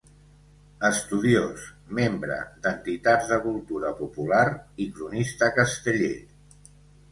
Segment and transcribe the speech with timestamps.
[0.87, 1.65] Estudiós,
[1.99, 4.43] membre d'entitats de cultura popular
[4.87, 6.13] i cronista casteller.